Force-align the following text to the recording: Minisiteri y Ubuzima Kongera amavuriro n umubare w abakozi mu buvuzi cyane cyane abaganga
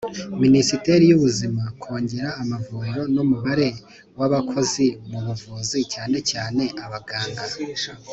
Minisiteri 0.43 1.03
y 1.07 1.15
Ubuzima 1.17 1.61
Kongera 1.81 2.29
amavuriro 2.43 3.01
n 3.13 3.15
umubare 3.23 3.67
w 4.19 4.21
abakozi 4.27 4.85
mu 5.09 5.19
buvuzi 5.25 5.79
cyane 5.93 6.17
cyane 6.31 6.63
abaganga 6.85 7.43